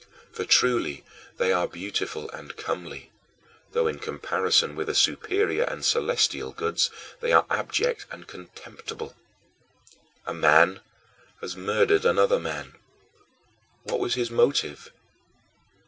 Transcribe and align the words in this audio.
For 0.31 0.45
truly 0.45 1.03
they 1.37 1.53
are 1.53 1.67
beautiful 1.67 2.27
and 2.31 2.57
comely, 2.57 3.11
though 3.73 3.85
in 3.85 3.99
comparison 3.99 4.75
with 4.75 4.87
the 4.87 4.95
superior 4.95 5.61
and 5.65 5.85
celestial 5.85 6.53
goods 6.53 6.89
they 7.19 7.31
are 7.31 7.45
abject 7.51 8.07
and 8.09 8.25
contemptible. 8.27 9.15
A 10.25 10.33
man 10.33 10.79
has 11.39 11.55
murdered 11.55 12.03
another 12.03 12.39
man 12.39 12.73
what 13.83 13.99
was 13.99 14.15
his 14.15 14.31
motive? 14.31 14.89